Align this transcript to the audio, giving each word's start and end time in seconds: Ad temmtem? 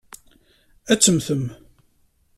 Ad 0.91 0.99
temmtem? 0.99 1.43